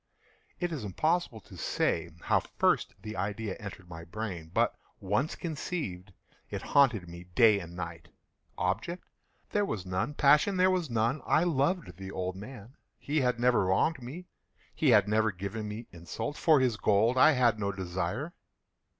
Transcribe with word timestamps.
It 0.59 0.71
is 0.71 0.83
impossible 0.83 1.41
to 1.41 1.55
say 1.55 2.09
how 2.23 2.39
first 2.39 2.95
the 3.03 3.15
idea 3.15 3.55
entered 3.59 3.87
my 3.87 4.03
brain; 4.03 4.49
but 4.51 4.75
once 4.99 5.35
conceived, 5.35 6.11
it 6.49 6.63
haunted 6.63 7.07
me 7.07 7.25
day 7.35 7.59
and 7.59 7.75
night. 7.75 8.07
Object 8.57 9.07
there 9.51 9.63
was 9.63 9.85
none. 9.85 10.15
Passion 10.15 10.57
there 10.57 10.71
was 10.71 10.89
none. 10.89 11.21
I 11.27 11.43
loved 11.43 11.97
the 11.97 12.09
old 12.09 12.35
man. 12.35 12.77
He 12.97 13.21
had 13.21 13.39
never 13.39 13.65
wronged 13.65 14.01
me. 14.01 14.25
He 14.73 14.89
had 14.89 15.07
never 15.07 15.31
given 15.31 15.67
me 15.67 15.85
insult. 15.91 16.35
For 16.35 16.59
his 16.59 16.77
gold 16.77 17.15
I 17.15 17.33
had 17.33 17.59
no 17.59 17.71
desire. 17.71 18.33